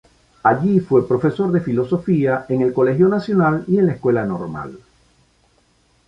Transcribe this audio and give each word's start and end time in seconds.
Allí 0.41 0.79
fue 0.79 1.07
profesor 1.07 1.51
de 1.51 1.61
Filosofía 1.61 2.47
en 2.49 2.63
el 2.63 2.73
Colegio 2.73 3.07
Nacional 3.07 3.65
y 3.67 3.77
en 3.77 3.85
la 3.85 3.91
Escuela 3.93 4.25
Normal. 4.25 4.79